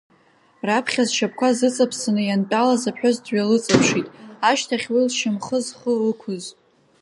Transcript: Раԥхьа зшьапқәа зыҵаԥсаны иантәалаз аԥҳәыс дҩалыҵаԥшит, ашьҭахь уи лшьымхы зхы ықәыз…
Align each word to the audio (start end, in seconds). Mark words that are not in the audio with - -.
Раԥхьа 0.67 1.03
зшьапқәа 1.07 1.49
зыҵаԥсаны 1.57 2.21
иантәалаз 2.25 2.83
аԥҳәыс 2.89 3.17
дҩалыҵаԥшит, 3.23 4.07
ашьҭахь 4.49 4.87
уи 4.93 5.03
лшьымхы 5.07 5.57
зхы 5.65 5.93
ықәыз… 6.11 6.43